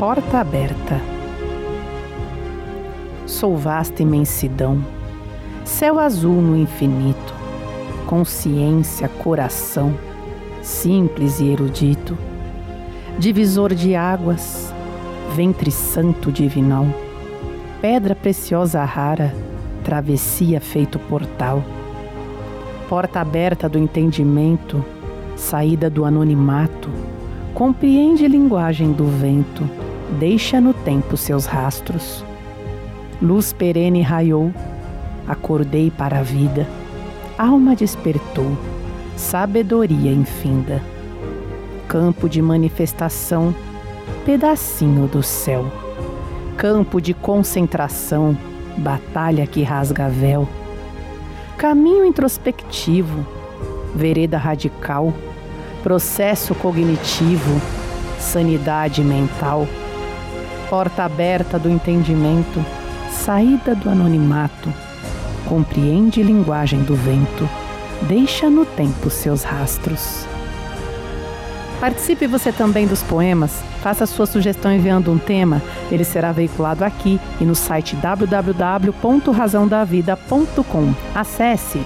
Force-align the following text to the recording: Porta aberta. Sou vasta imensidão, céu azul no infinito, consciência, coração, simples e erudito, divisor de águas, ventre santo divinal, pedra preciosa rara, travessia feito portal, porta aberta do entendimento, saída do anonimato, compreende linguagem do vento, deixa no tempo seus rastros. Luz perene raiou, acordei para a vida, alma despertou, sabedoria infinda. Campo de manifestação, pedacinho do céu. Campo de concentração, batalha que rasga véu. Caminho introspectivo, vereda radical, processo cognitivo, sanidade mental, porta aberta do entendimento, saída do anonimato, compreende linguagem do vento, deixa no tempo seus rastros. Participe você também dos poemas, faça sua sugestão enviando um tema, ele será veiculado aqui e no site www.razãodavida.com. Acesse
Porta 0.00 0.38
aberta. 0.38 0.98
Sou 3.26 3.54
vasta 3.54 4.00
imensidão, 4.00 4.82
céu 5.62 5.98
azul 5.98 6.40
no 6.40 6.56
infinito, 6.56 7.34
consciência, 8.06 9.10
coração, 9.10 9.94
simples 10.62 11.38
e 11.38 11.48
erudito, 11.50 12.16
divisor 13.18 13.74
de 13.74 13.94
águas, 13.94 14.72
ventre 15.36 15.70
santo 15.70 16.32
divinal, 16.32 16.86
pedra 17.82 18.14
preciosa 18.14 18.82
rara, 18.82 19.34
travessia 19.84 20.62
feito 20.62 20.98
portal, 20.98 21.62
porta 22.88 23.20
aberta 23.20 23.68
do 23.68 23.76
entendimento, 23.76 24.82
saída 25.36 25.90
do 25.90 26.06
anonimato, 26.06 26.88
compreende 27.52 28.26
linguagem 28.26 28.92
do 28.92 29.04
vento, 29.04 29.68
deixa 30.18 30.60
no 30.60 30.72
tempo 30.72 31.16
seus 31.16 31.46
rastros. 31.46 32.24
Luz 33.22 33.52
perene 33.52 34.02
raiou, 34.02 34.52
acordei 35.28 35.90
para 35.90 36.18
a 36.18 36.22
vida, 36.22 36.66
alma 37.38 37.76
despertou, 37.76 38.56
sabedoria 39.16 40.10
infinda. 40.10 40.82
Campo 41.86 42.28
de 42.28 42.40
manifestação, 42.40 43.54
pedacinho 44.24 45.06
do 45.06 45.22
céu. 45.22 45.66
Campo 46.56 47.00
de 47.00 47.12
concentração, 47.14 48.36
batalha 48.76 49.46
que 49.46 49.62
rasga 49.62 50.08
véu. 50.08 50.48
Caminho 51.56 52.04
introspectivo, 52.04 53.26
vereda 53.94 54.38
radical, 54.38 55.12
processo 55.82 56.54
cognitivo, 56.54 57.60
sanidade 58.18 59.02
mental, 59.02 59.66
porta 60.70 61.04
aberta 61.04 61.58
do 61.58 61.68
entendimento, 61.68 62.64
saída 63.10 63.74
do 63.74 63.90
anonimato, 63.90 64.72
compreende 65.46 66.22
linguagem 66.22 66.82
do 66.84 66.94
vento, 66.94 67.46
deixa 68.02 68.48
no 68.48 68.64
tempo 68.64 69.10
seus 69.10 69.42
rastros. 69.42 70.24
Participe 71.80 72.28
você 72.28 72.52
também 72.52 72.86
dos 72.86 73.02
poemas, 73.02 73.64
faça 73.82 74.06
sua 74.06 74.26
sugestão 74.26 74.72
enviando 74.72 75.10
um 75.10 75.18
tema, 75.18 75.60
ele 75.90 76.04
será 76.04 76.30
veiculado 76.30 76.84
aqui 76.84 77.18
e 77.40 77.44
no 77.44 77.56
site 77.56 77.96
www.razãodavida.com. 77.96 80.94
Acesse 81.14 81.84